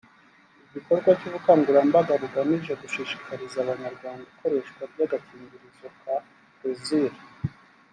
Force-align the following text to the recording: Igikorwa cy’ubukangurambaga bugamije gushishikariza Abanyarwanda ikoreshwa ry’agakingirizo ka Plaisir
Igikorwa 0.67 1.09
cy’ubukangurambaga 1.19 2.13
bugamije 2.21 2.73
gushishikariza 2.81 3.57
Abanyarwanda 3.63 4.23
ikoreshwa 4.33 4.81
ry’agakingirizo 4.91 5.87
ka 6.01 6.13
Plaisir 6.57 7.11